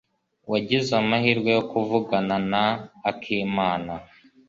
Wagize 0.51 0.91
amahirwe 1.01 1.49
yo 1.57 1.63
kuvugana 1.71 2.35
na 2.51 2.63
Akimana? 3.09 3.93